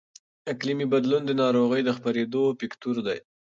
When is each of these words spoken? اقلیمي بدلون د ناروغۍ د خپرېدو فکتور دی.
اقلیمي 0.51 0.87
بدلون 0.93 1.21
د 1.25 1.31
ناروغۍ 1.41 1.81
د 1.85 1.89
خپرېدو 1.97 2.43
فکتور 2.59 2.95
دی. 3.07 3.17